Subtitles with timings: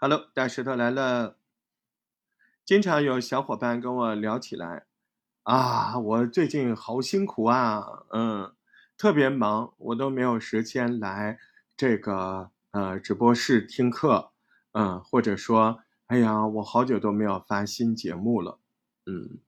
[0.00, 1.38] Hello，大石头来了。
[2.64, 4.86] 经常有小伙伴跟我聊起来，
[5.42, 8.54] 啊，我最近好辛苦啊，嗯，
[8.96, 11.40] 特别忙，我都没有时间来
[11.76, 14.30] 这个呃直播室听课，
[14.70, 18.60] 嗯，或者说，哎呀，我好久都没有发新节目了，
[19.04, 19.40] 嗯，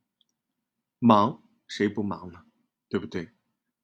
[0.99, 2.41] 忙谁不忙呢？
[2.89, 3.31] 对不对？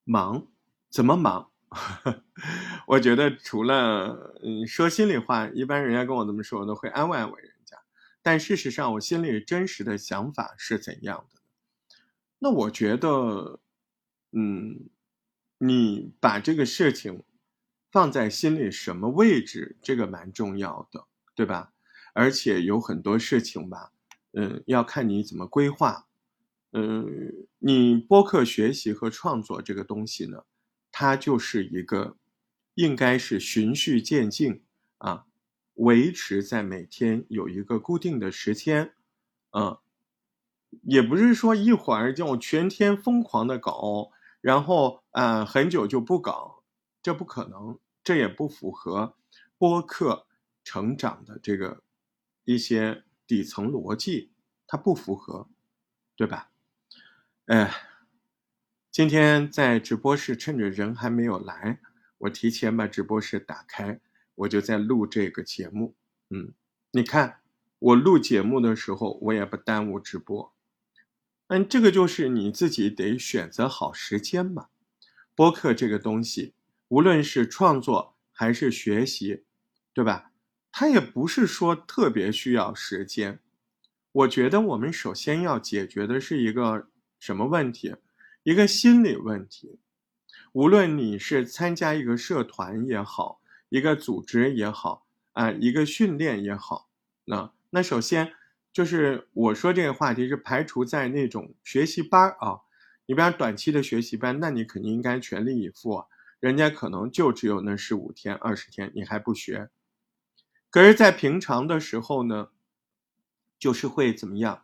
[0.03, 0.49] 忙
[0.91, 1.53] 怎么忙？
[2.87, 7.77] 我觉得除了嗯说心里话，一般人家跟我这么说，我都会安慰安慰人家。
[8.23, 11.41] 但事实上，我心里真实的想法是怎样的？
[12.39, 13.61] 那我觉得，
[14.33, 14.89] 嗯，
[15.59, 17.23] 你把这个事情
[17.91, 21.73] 放在心里什么位置，这个蛮重要的，对吧？
[22.15, 23.93] 而且有很多事情吧，
[24.33, 26.07] 嗯，要看你怎么规划。
[26.73, 30.43] 嗯，你播客学习和创作这个东西呢？
[30.99, 32.17] 它就是一个，
[32.73, 34.63] 应该是循序渐进
[34.97, 35.27] 啊，
[35.75, 38.95] 维持在每天有一个固定的时间，
[39.51, 39.77] 嗯，
[40.85, 46.63] 也不是说一会儿就全天疯狂的搞，然后啊很久就不搞，
[47.03, 49.19] 这不可能，这也不符合
[49.59, 50.27] 播客
[50.65, 51.83] 成长的这个
[52.47, 54.33] 一些底层逻辑，
[54.67, 55.47] 它不符合，
[56.17, 56.51] 对吧？
[57.49, 57.71] 哎。
[58.97, 61.81] 今天在直播室，趁着人还没有来，
[62.17, 64.01] 我提前把直播室打开，
[64.35, 65.95] 我就在录这个节目。
[66.31, 66.55] 嗯，
[66.93, 67.41] 你看
[67.79, 70.51] 我录节目的时候，我也不耽误直播。
[71.49, 74.69] 嗯，这个就是你自己得选择好时间嘛。
[75.35, 76.55] 播客这个东西，
[76.89, 79.45] 无论是创作还是学习，
[79.93, 80.33] 对吧？
[80.73, 83.41] 它也不是说特别需要时间。
[84.13, 86.89] 我觉得我们首先要解决的是一个
[87.21, 87.97] 什么问题？
[88.47, 89.81] 一个心理问题，
[90.53, 96.89] 无论你是参加一个社团也好，一个组织也好，啊，一个训练也好，
[97.25, 98.33] 那那首先
[98.73, 102.61] 就是我说这个话题是排除在那种学习班啊，
[103.07, 106.07] 你比方短期的学习班，那你肯定应该全力以赴啊，
[106.39, 109.71] 人家可能就只有那十五天、二十天，你还不学，
[110.71, 112.51] 可是，在平常的时候呢，
[113.59, 114.63] 就是会怎么样？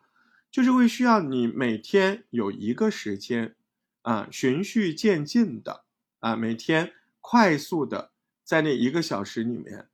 [0.53, 3.57] 就是会需要你每天有一个时间。
[4.03, 5.85] 啊，循序渐进的
[6.21, 8.13] 啊，每天快速的
[8.45, 9.89] 在那一个小时里面，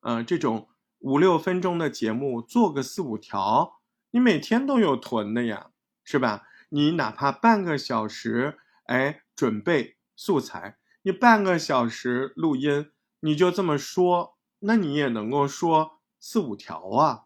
[0.00, 0.68] 啊，这种
[1.00, 3.80] 五六分钟的节目做个四五条，
[4.10, 5.70] 你每天都有囤的呀，
[6.04, 6.46] 是吧？
[6.70, 12.90] 你哪怕半个小时，哎，准备素材，你半个小时录音，
[13.20, 17.24] 你就这么说，那你也能够说四五条啊，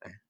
[0.00, 0.20] 哎，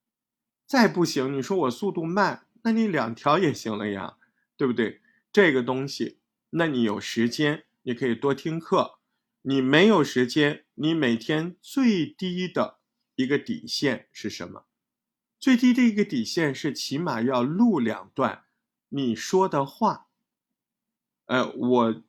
[0.65, 4.17] 再不行，你说我速度慢，那你两条也行了呀，
[4.55, 5.01] 对不对？
[5.31, 6.19] 这个东西，
[6.51, 8.99] 那你有时间，你可以多听课；
[9.41, 12.79] 你没有时间，你每天最低的
[13.15, 14.65] 一个底线是什么？
[15.39, 18.45] 最低的一个底线是起码要录两段
[18.89, 20.07] 你说的话。
[21.27, 22.03] 呃，我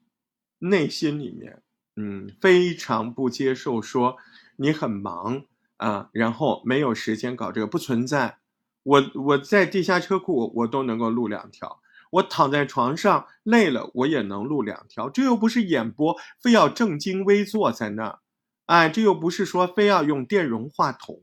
[0.60, 1.62] 内心里面，
[1.96, 4.16] 嗯，非常不接受说
[4.56, 5.44] 你很忙
[5.76, 8.38] 啊，然后没有时间搞这个，不存在。
[8.84, 11.82] 我我在地下车库，我都能够录两条。
[12.10, 15.10] 我躺在床上累了，我也能录两条。
[15.10, 18.18] 这又不是演播，非要正襟危坐在那儿，
[18.66, 21.20] 哎，这又不是说非要用电容话筒。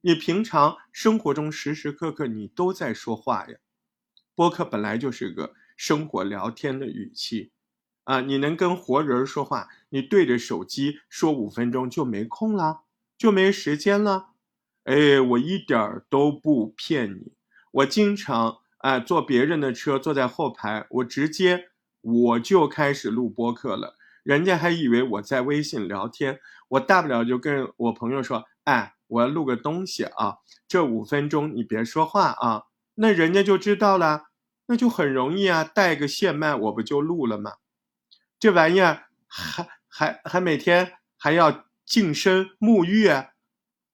[0.00, 3.56] 你平常生活中时时刻刻你都在说话呀。
[4.34, 7.50] 播客本来就是个生活聊天的语气，
[8.04, 12.82] 啊，你能跟活人说话，你对着手机说五分钟就没空了，
[13.18, 14.30] 就没时间了。
[14.84, 17.32] 哎，我一点儿都不骗你，
[17.72, 18.58] 我经常。
[18.86, 21.70] 哎，坐别人的车，坐在后排，我直接
[22.02, 23.96] 我就开始录播客了。
[24.22, 26.38] 人家还以为我在微信聊天，
[26.68, 30.36] 我大不了就跟我朋友说：“哎，我要录个东西啊，
[30.68, 34.26] 这五分钟你别说话啊。”那人家就知道了，
[34.66, 37.54] 那就很容易啊，带个线麦我不就录了吗？
[38.38, 43.10] 这玩意儿还还还每天还要净身沐浴，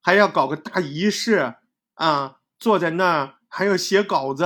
[0.03, 1.55] 还要搞个大仪式
[1.95, 4.45] 啊，坐在那儿还要写稿子。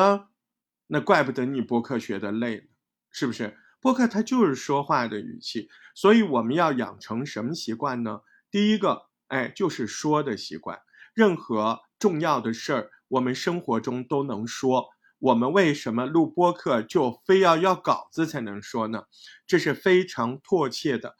[0.86, 2.64] 那怪不得你播客学的累了，
[3.10, 3.56] 是不是？
[3.80, 8.20] 播客它就是说话的语气，所以我们要养成什么习惯呢？
[8.50, 10.80] 第一个，哎，就是说的习惯。
[11.14, 14.88] 任何重要的事儿，我们生活中都能说。
[15.18, 19.04] 我们为什么录播客就非要要稿子才能说呢？
[19.46, 21.16] 这是非常迫切的，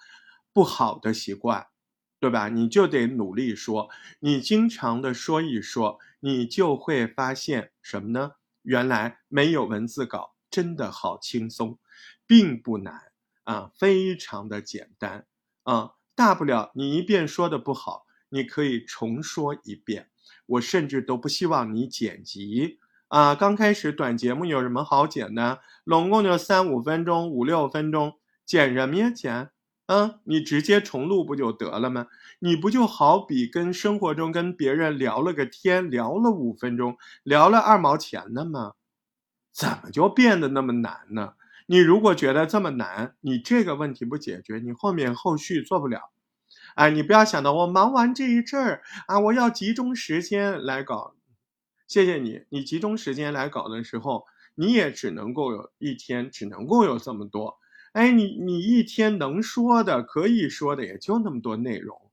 [0.52, 1.66] 不好的习惯，
[2.20, 2.48] 对吧？
[2.48, 3.88] 你就得努力说，
[4.20, 8.32] 你经常的说一说，你就会发现什么呢？
[8.66, 11.78] 原来没有文字稿真的好轻松，
[12.26, 13.12] 并不难
[13.44, 15.24] 啊，非常的简单
[15.62, 20.10] 啊，大不了你一遍说的不好，你可以重说一遍。
[20.46, 22.78] 我甚至都不希望你剪辑
[23.08, 23.34] 啊！
[23.34, 25.60] 刚开始短节目有什么好剪的？
[25.84, 29.50] 拢共就三五分钟、五六分钟，剪什么呀剪？
[29.88, 32.08] 嗯，你直接重录不就得了吗？
[32.40, 38.72] 你不就好比跟生活中跟别人聊了个天，聊了五分钟，聊了二毛钱的吗？
[39.52, 41.34] 怎么就变得那么难呢？
[41.66, 46.10] 你如果觉得这么难，你这个问题不解决，你后面后续做不了。
[46.74, 51.14] 哎，你不要想到我忙完这一阵儿啊，我要集中时间来搞。
[51.86, 54.24] 谢谢你，你集中时间来搞的时候，
[54.56, 57.58] 你也只能够有一天，只能够有这么多。
[57.96, 62.10] 哎，你你一天能说的、可以说的也就那么多内容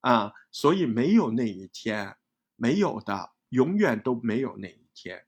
[0.00, 2.16] 啊，所以没有那一天，
[2.56, 5.26] 没有的，永远都没有那一天，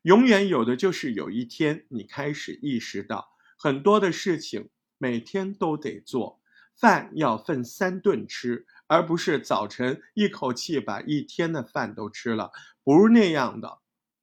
[0.00, 3.28] 永远有的就是有一天你开始意识到
[3.58, 6.40] 很多的事情每天都得做。
[6.74, 12.52] 饭要分三顿吃，而不是早晨一口气把一天的饭都吃了，
[12.82, 13.80] 不是那样的。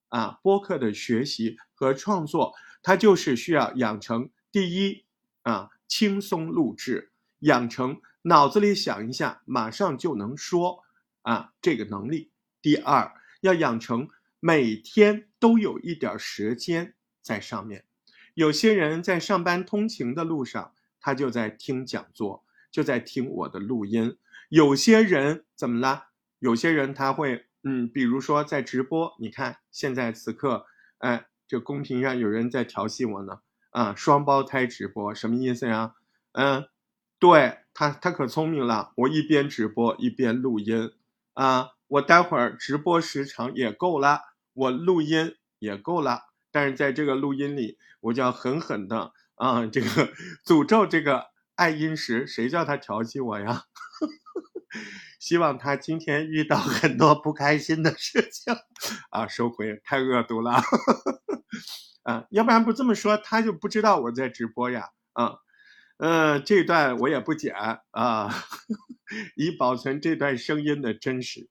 [0.10, 5.04] 啊，播客的学习和创作，它就是需要养成第一
[5.42, 10.84] 啊，轻松录制，养成脑子里想一下马上就能说
[11.24, 12.30] 啊这个能力。
[12.62, 13.12] 第二，
[13.42, 14.08] 要养成
[14.40, 17.84] 每天都有一点时间在上面。
[18.36, 20.74] 有些人在上班通勤的路上。
[21.06, 24.18] 他就在听讲座，就在听我的录音。
[24.48, 26.06] 有些人怎么了？
[26.40, 30.66] 有些人他会，嗯，比如说在直播，你看现在此刻，
[31.00, 33.42] 哎，这公屏上有人在调戏我呢，
[33.74, 35.96] 啊，双胞胎直播什么意思呀？
[36.32, 36.68] 嗯，
[37.20, 40.92] 对他，他可聪明了，我一边直播一边录音，
[41.34, 44.22] 啊，我待会儿直播时长也够了，
[44.54, 46.22] 我录音也够了，
[46.52, 49.12] 但是在这个录音里，我就要狠狠的。
[49.36, 49.88] 啊，这个
[50.46, 51.26] 诅咒这个
[51.56, 53.64] 爱因石，谁叫他调戏我呀？
[55.20, 58.54] 希望他今天遇到很多不开心的事情
[59.10, 60.62] 啊，收回，太恶毒了
[62.04, 62.26] 啊！
[62.30, 64.90] 要不然不这么说，他就不知道我在直播呀。
[65.14, 65.36] 啊，
[65.98, 67.56] 嗯，这段我也不剪
[67.92, 68.30] 啊，
[69.36, 71.50] 以保存这段声音的真实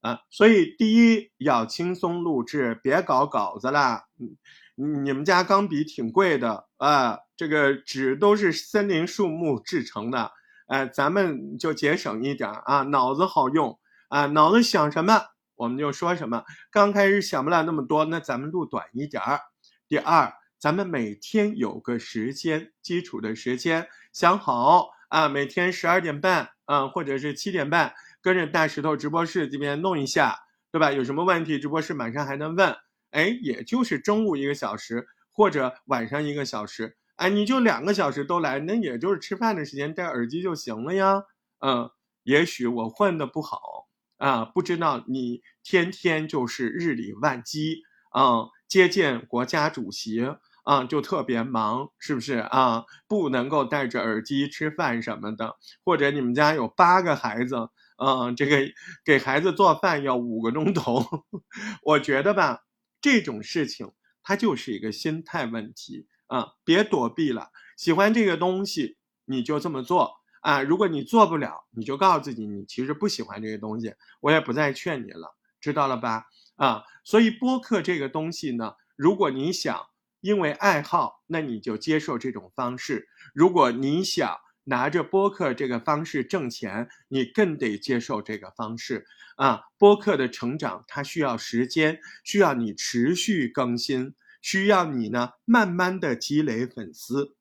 [0.00, 0.20] 啊。
[0.30, 4.04] 所以，第一要轻松录制，别搞稿子了。
[4.20, 4.36] 嗯。
[4.80, 10.30] 你们家钢笔挺贵的啊，这个纸都是森林树木制成的，
[10.68, 13.76] 哎，咱们就节省一点啊，脑子好用
[14.08, 15.20] 啊，脑子想什么
[15.56, 16.44] 我们就说什么。
[16.70, 19.40] 刚开始想不了那么多，那咱们录短一点儿。
[19.88, 30.40] 第二，咱们每天有个时间，基础的时间想好啊，每天十二点半啊，或者是七点半，跟着大石头直播室这边弄一下，
[30.70, 30.92] 对吧？
[30.92, 32.76] 有什么问题，直播室马上还能问。
[33.12, 41.22] 哎，也就是中午一个小时，或者晚上一个小时，哎，你就两个小时都来，那也就是吃饭的时间戴耳机就行了呀。
[41.60, 41.90] 嗯，
[42.24, 43.88] 也许我混的不好
[44.18, 50.24] 啊，不知道你天天就是日理万机啊，接见国家主席
[50.64, 52.84] 啊，就特别忙，是不是啊？
[53.08, 58.58] 不能够戴着耳机吃饭什么的，或者你们家有八个孩子，嗯，这个
[59.04, 61.02] 给孩子做饭要五个钟头，
[61.82, 62.60] 我觉得吧。
[63.00, 63.92] 这种事情，
[64.24, 66.48] 它就是一个心态问题啊！
[66.64, 70.62] 别躲避了，喜欢这个东西，你就这么做啊！
[70.62, 76.24] 如果你做不了，你就告诉自己，你其实不喜欢这个东西，我也不再劝你了，知道了吧？
[76.58, 76.84] 啊！
[77.02, 79.86] 所以播客这个东西呢，如果你想
[80.20, 89.62] 因为爱好，那你就接受这种方式；如果你想，拿着播客这个方式挣钱，你更得接受这个方式啊！
[89.78, 97.34] 播客的成长它需要时间，需要你持续更新，需要你呢慢慢的积累粉丝。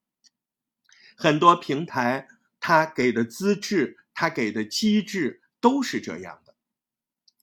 [1.17, 2.27] 很多平台
[2.61, 6.39] 它给的资质，它给的机制都是这样，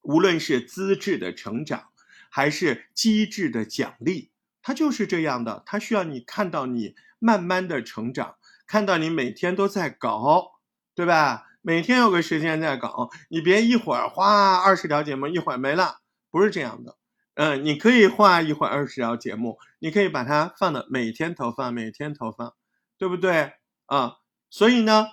[0.04, 1.88] 无论是资质的成长，
[2.30, 4.30] 还是机制的奖励，
[4.62, 8.36] 它就是这样的，它需要你看到你慢慢的成长。
[8.66, 10.52] 看到你每天都在搞，
[10.94, 11.46] 对吧？
[11.60, 16.96] 每天有个时间在搞，你别一会儿花二十条节目，一会儿没了，不是这样的。
[17.34, 22.54] 嗯，你可以花一会儿二十条节目，你可以把它放的每天投放，每天投放，
[22.96, 23.52] 对不对
[23.84, 24.16] 啊？
[24.48, 25.08] 所以呢，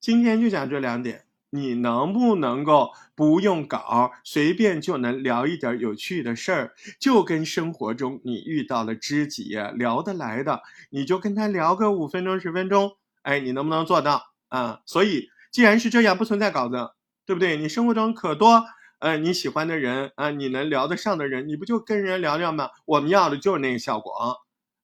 [0.00, 1.26] 今天就讲这两点。
[1.50, 6.74] 你能不能够不用稿，随便就能聊一点有趣的事儿？
[7.00, 12.92] 就跟生活中你遇到了知己聊得来的，你就跟他聊个五分钟十分钟。
[13.22, 14.80] 哎，你能不能做到啊？
[14.86, 16.90] 所以既然是这样，不存在稿子，
[17.26, 17.56] 对不对？
[17.56, 18.64] 你生活中可多，
[19.00, 22.68] 呃，你喜欢的人啊，你能聊得上的人，你不就跟人聊聊吗？
[22.84, 24.38] 我们要的就是那个效果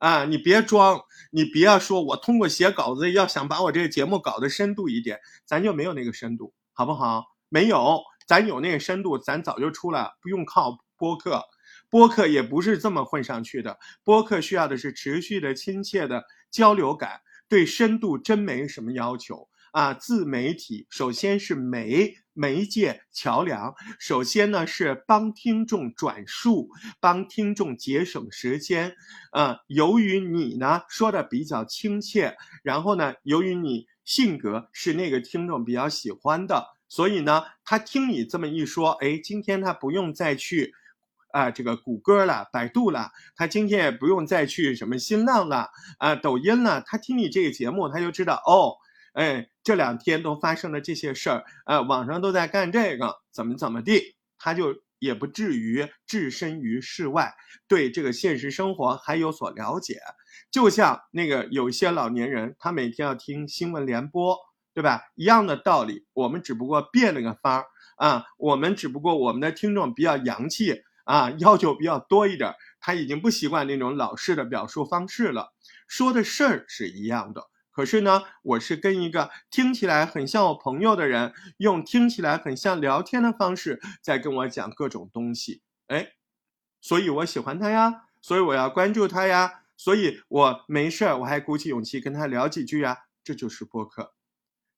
[0.05, 0.27] 啊！
[0.27, 6.53] 你别装，你别要说我通过写稿子要想把我这个节目搞得深度一点，咱就没有那个深度。
[6.75, 7.25] 好不好？
[7.49, 11.43] 没有，咱有那个深度，咱早就出来，不用靠播客。
[11.89, 19.95] 播客也不是这么混上去的，播客需要的是持续的、亲切的交流感，对深度真没什么要求啊。
[19.95, 26.69] 自媒体首先是媒媒介桥梁，首先呢是帮听众转述，
[27.01, 28.97] 帮听众节省时间。
[29.31, 40.75] 啊，由于你呢说的比较亲切，然后呢，由于你性格是那个听众比较喜欢的，所以呢，他听你这么一说，哎，今天他不用再去。
[41.35, 48.79] 啊，这个谷歌了，百度了，他今天也不用再去什么新浪了，啊，抖音了，他听你这个节目，他就知道哦，
[49.15, 57.33] 哎，这两天都发生了这些事儿，呃，网上都在干这个，怎么怎么地，他就也不至于置身于世外，
[57.67, 59.99] 对这个现实生活还有所了解。
[60.51, 64.37] 就像那个有些老年人，他每天要听新闻联播，
[64.75, 65.03] 对吧？
[65.15, 67.67] 一样的道理，我们只不过变了个法儿
[67.97, 70.83] 啊，我们只不过我们的听众比较洋气。
[71.05, 75.53] 啊，要求比较多一点，他已经不习惯那种老式的表述方式了。
[75.87, 85.61] 说的事儿是一样的，可是呢，我是跟一个听起来很像我朋友的人，用听起来很像聊天的方式在跟我讲各种东西。
[85.89, 86.13] 哎，
[86.81, 94.14] 所以我喜欢他呀，所以我要关注他呀，所以我没事儿我还鼓起勇气跟他聊几句呀，这就是播客。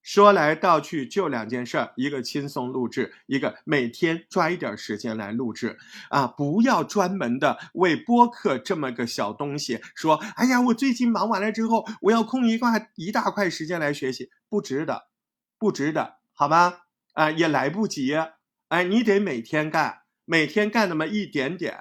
[0.07, 5.77] 说来道去就两件事儿，一个轻松录制，一个每天抓一点时间来录制
[6.11, 6.29] 啊！
[6.29, 15.09] 不要专门的为播客这么个小东西说，哎呀，我最近忙完了之后，我要空一块一大块时间来学习，不值得，
[15.59, 16.83] 不值得，好吧？
[17.15, 18.15] 啊，也来不及，
[18.69, 21.77] 哎，你得每天干，每天干那么一点点，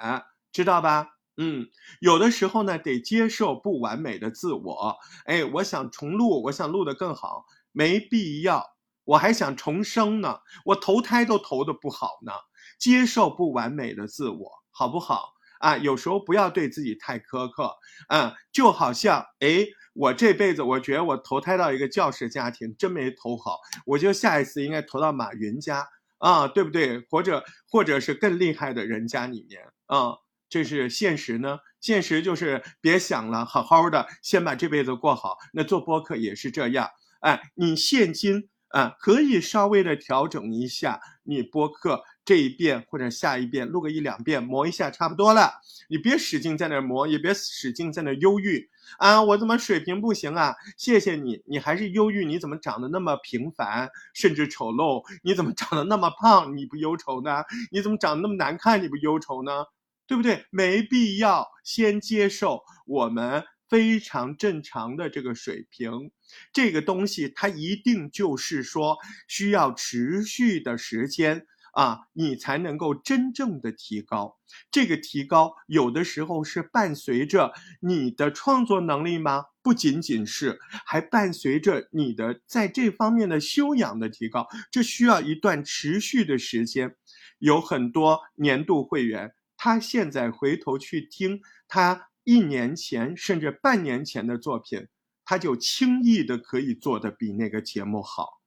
[0.50, 1.10] 知道吧？
[1.36, 1.68] 嗯，
[2.00, 7.44] 有的时候呢，得接受不完美的自我，哎，我想重录，我想录得更好。
[7.76, 8.64] 没必要，
[9.04, 12.32] 我还想重生呢，我投胎都投的不好呢。
[12.78, 15.76] 接受不完美的自我，好不好啊？
[15.76, 17.76] 有时候不要对自己太苛刻，
[18.08, 27.06] 嗯，就好像，哎，我这辈子我觉得我投胎到一个教师家庭，真没投好，我就下一次应该投到马云家啊，对不对？
[27.10, 30.14] 或者或者是更厉害的人家里面啊，
[30.48, 31.58] 这是现实呢。
[31.82, 35.36] 现实就是别想了，好好的先把这辈子过好。
[35.52, 36.88] 那做播客也是这样。
[37.26, 45.54] 哎，你现金啊，可以稍微的调整一下你播客这一遍或者下一遍录个一两遍磨一下差不多了。
[45.88, 49.20] 你别使劲在那磨，也别使劲在那忧郁啊！
[49.24, 50.54] 我怎么水平不行啊？
[50.76, 52.24] 谢谢你，你还是忧郁？
[52.24, 55.02] 你怎么长得那么平凡，甚至丑陋？
[55.24, 56.56] 你怎么长得那么胖？
[56.56, 57.42] 你不忧愁呢？
[57.72, 58.80] 你怎么长得那么难看？
[58.80, 59.64] 你不忧愁呢？
[60.06, 60.44] 对不对？
[60.50, 63.42] 没必要先接受我们。
[63.68, 66.10] 非常正常的这个水平，
[66.52, 68.96] 这个东西它一定就是说
[69.26, 74.38] 需要持续的时间啊，你才能够真正的提高。
[74.70, 79.46] 这个提高有的时候是伴随着你的创作能力吗？
[79.62, 84.46] 不仅仅是，还伴随着你的在这方面的修养的提高。
[84.70, 86.94] 这需要一段持续的时间。
[87.38, 92.08] 有很多年度会员，他现在回头去听他。
[92.26, 94.88] 一年前甚至半年前的作品，
[95.24, 98.40] 他就轻易的可以做的比那个节目好，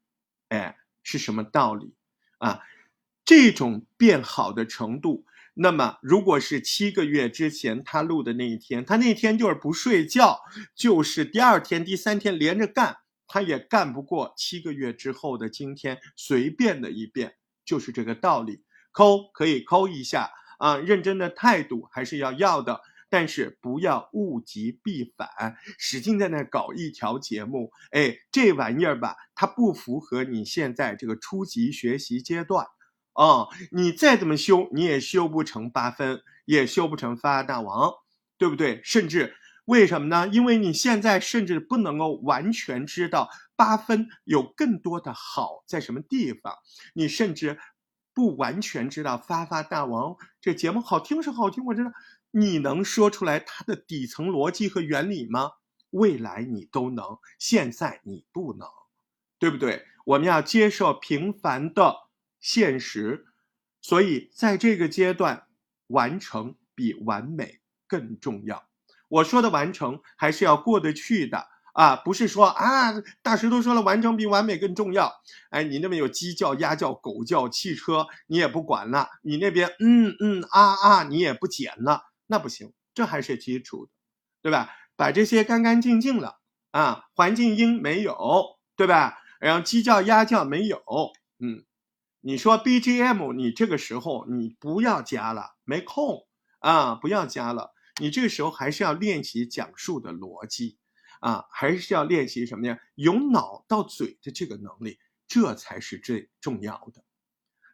[0.49, 1.93] 哎，是什么道理
[2.39, 2.59] 啊？
[3.23, 10.41] 这种变好的程度，那么如果是七个月之前他录的那一天，他那天就是不睡觉，
[10.75, 18.65] 就是第二天、第三天连着干，他也干不过七个月之后的今天随便的一遍，就是这个道理。
[18.91, 22.81] 抠可以抠一下啊，认真的态度还是要要的。
[23.09, 32.67] 但是不要物极必反，使劲在那搞一条节目，哎，这玩意儿吧，它不符合你现在这个初级学习阶段，
[33.13, 37.91] 哦，你再怎么修，你也修不成八分，也修不成发大王，
[38.37, 38.79] 对不对？
[38.83, 39.35] 甚至
[39.65, 40.27] 为什么呢？
[40.27, 46.53] 因为你现在甚至不能够完全知道八分有更多的好在什么地方，
[46.93, 47.57] 你甚至
[48.13, 51.91] 不完全知道发发大王这节目好听是好听，我知道。
[52.31, 55.51] 你能说出来它的底层逻辑和原理吗？
[55.91, 58.67] 未来你都能，现在你不能，
[59.39, 59.85] 对不对？
[60.05, 61.95] 我们要接受平凡的
[62.39, 63.25] 现实，
[63.81, 65.47] 所以在这个阶段，
[65.87, 68.67] 完成比完美更重要。
[69.07, 72.93] 我说的完成还是要过得去的啊，不是说啊，
[73.23, 75.11] 大石头说了，完成比完美更重要。
[75.49, 82.08] 哎，你那边有鸡叫、鸭叫、狗叫、汽车，你也不管了；你那边嗯嗯啊啊，你也不剪了。
[82.31, 83.91] 那不行，这还是基础的，
[84.43, 84.69] 对吧？
[84.95, 89.17] 把这些干干净净了啊，环境音没有，对吧？
[89.39, 90.83] 然后鸡叫鸭叫没有，
[91.39, 91.65] 嗯，
[92.21, 96.27] 你说 BGM，你这个时候你不要加了，没空
[96.59, 97.73] 啊，不要加了。
[97.99, 100.77] 你这个时候还是要练习讲述的逻辑
[101.21, 102.77] 啊，还是要练习什么呀？
[102.93, 107.03] 由脑到嘴的这个能力，这才是最重要的，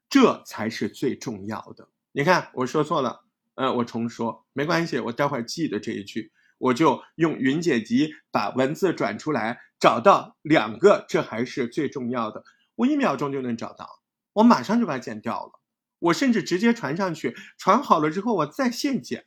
[0.07, 1.89] 这才是最重要的。
[2.11, 3.24] 你看，我说错了，
[3.55, 12.43] 呃，我重说，没关系，我待会儿记得这一句，我就用云剪辑把文字转出来，找到两个，这还是最重要的，
[12.75, 14.01] 我一秒钟就能找到，
[14.33, 15.59] 我马上就把它剪掉了，
[15.99, 19.25] 我甚至直接传上去，传好了之后我再现剪，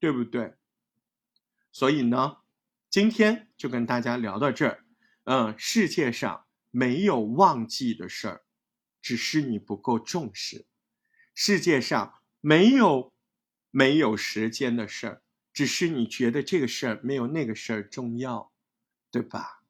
[0.00, 0.54] 对不对？
[1.72, 2.38] 所以呢，
[2.88, 4.84] 今天就跟大家聊到这儿，
[5.24, 8.42] 嗯，世界上没有忘记的事儿，
[9.02, 10.66] 只是你不够重视。
[11.34, 13.12] 世界上没有
[13.76, 18.52] 没有时间的事儿，只是你觉得这个事儿没有那个事儿重要，
[19.10, 19.62] 对吧？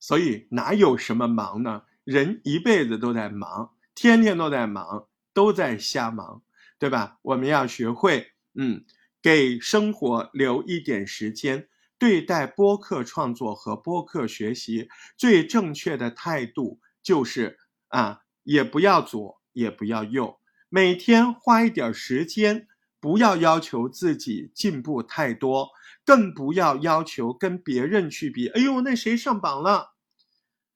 [0.00, 1.82] 所以哪有什么忙呢？
[2.02, 6.42] 人一辈子都在忙，天天都在忙，都在瞎忙，
[6.78, 7.18] 对吧？
[7.20, 8.86] 我们要学会，嗯，
[9.20, 11.68] 给生活留一点时间。
[11.98, 20.40] 对待播客创作和播客学习，最正确的态度就是啊，也不要左，也不要右。
[20.70, 22.66] 每天花一点时间，
[23.02, 25.70] 不要要求自己进步太多，
[26.04, 28.46] 更不要要求跟别人去比。
[28.46, 29.94] 哎呦，那谁上榜了？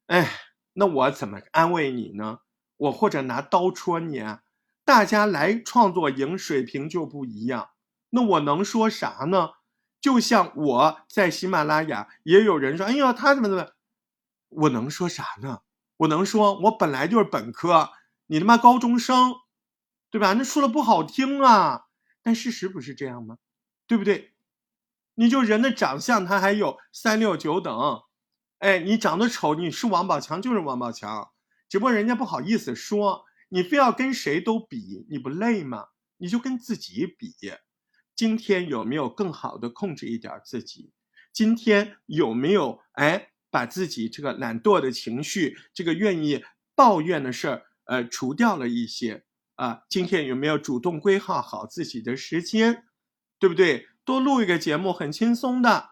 [0.08, 0.28] 哎，
[0.72, 2.40] 那我怎么安慰你呢？
[2.78, 4.42] 我或者拿刀戳你啊？
[4.84, 7.70] 大家来创作营水平就不一样，
[8.10, 9.50] 那我能说啥呢？
[10.00, 13.68] 就像我在喜马拉雅，也有人说：“哎呦，他怎么怎么？”
[14.50, 15.60] 我能说啥呢？
[15.98, 17.90] 我能说我本来就是本科，
[18.26, 19.36] 你他妈高中生。
[20.08, 20.32] 对吧？
[20.32, 21.85] 那说的不好听啊，
[22.26, 23.38] 但事实不是这样吗？
[23.86, 24.32] 对不对？
[25.14, 28.02] 你就人的长相，他还有三六九等，
[28.58, 31.30] 哎，你长得丑，你是王宝强就是王宝强，
[31.68, 35.90] 只不过人家不好意思说，你非要跟谁都比，你不累吗？
[36.16, 37.32] 你就跟自己比，
[38.16, 40.90] 今天有没有更好的控制一点自己？
[41.32, 46.42] 今天有没有哎，把自己这个懒惰的情绪，这个愿意
[46.74, 49.25] 抱怨的事儿，呃，除掉了一些？
[49.56, 52.84] 啊，今天有没有主动规划好自己的时间，
[53.38, 53.88] 对不对？
[54.04, 55.90] 多录一个节目，很轻松的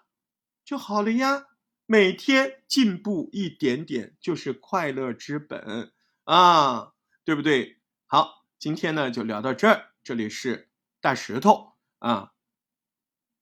[0.64, 1.46] 就好了呀。
[1.86, 5.92] 每天进步一点点，就是快乐之本
[6.24, 6.92] 啊，
[7.24, 7.80] 对不对？
[8.06, 9.90] 好，今天呢就聊到这儿。
[10.02, 12.32] 这里是大石头啊，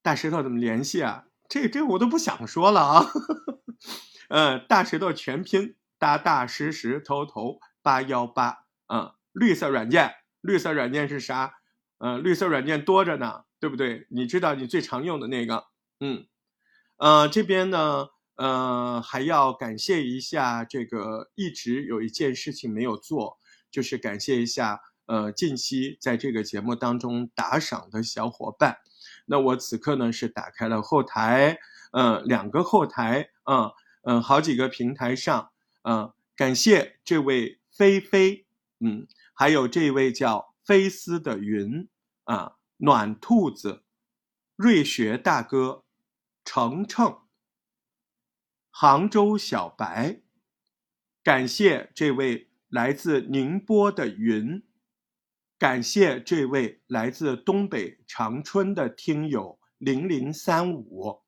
[0.03, 1.27] 大石头怎么联系啊？
[1.49, 3.07] 这这我都不想说了啊。
[4.29, 9.17] 嗯， 大石头全拼大大石石头头八幺八啊。
[9.33, 11.55] 绿色软件，绿色软件是啥？
[11.99, 14.09] 呃，绿色软件多着呢，对不对？
[14.11, 15.67] 你知道你最常用的那个，
[16.01, 16.27] 嗯，
[16.97, 23.39] 呃，这边呢，呃，还要感谢一下这个一直有一件事情没有做，
[23.71, 28.79] 就是感谢一下呃近期在这个节目当中打赏的小伙伴。
[29.27, 31.57] 那我此刻呢是打开了后台，
[31.93, 33.71] 呃，两个后台，嗯
[34.03, 35.53] 嗯，好几个平台上，
[35.85, 38.45] 嗯，感谢这位菲菲，
[38.81, 39.07] 嗯。
[39.43, 41.89] 还有这位叫菲斯的云
[42.23, 43.83] 啊，暖兔子，
[44.55, 45.85] 瑞学大哥，
[46.45, 47.23] 程程，
[48.71, 50.23] 杭州小白，
[51.25, 54.63] 感谢这位来自宁波的云，
[55.59, 61.25] 感谢这位来自东北长春的听友零零三五，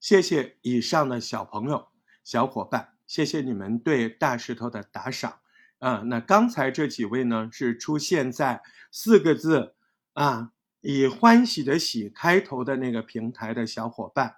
[0.00, 1.92] 谢谢以上的小朋友、
[2.24, 5.40] 小伙伴，谢谢你们对大石头的打赏。
[5.78, 9.74] 啊，那刚才这几位呢，是出现在四个字
[10.14, 14.36] 啊，以欢喜的喜开头的那个平台的小伙伴。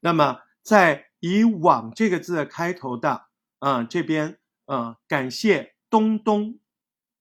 [0.00, 3.26] 那么，在以往这个字开头的
[3.58, 6.58] 啊，这边啊，感谢东东，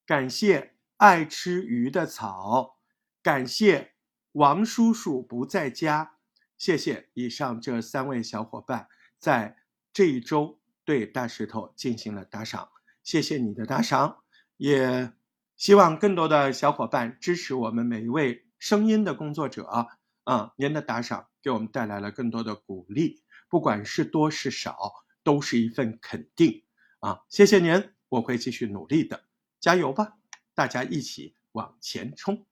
[0.06, 2.78] 感谢爱吃鱼的草，
[3.22, 3.94] 感谢
[4.32, 6.14] 王叔叔不在家，
[6.58, 9.58] 谢谢以上这三位小伙伴在
[9.92, 12.70] 这一周对大石头进行了打赏。
[13.10, 14.18] 谢谢你的打赏，
[14.56, 15.12] 也
[15.56, 19.66] 希望更多的小伙伴支持我们每一位声音的工作者
[20.26, 20.54] 啊！
[20.58, 24.78] 您的打赏给我们带来了更多的鼓励，不管是多是少，
[25.24, 26.64] 都是一份肯定
[27.00, 27.22] 啊！
[27.30, 29.24] 谢谢您，我会继续努力的，
[29.60, 30.14] 加油吧！
[30.54, 32.46] 大家一起往前冲。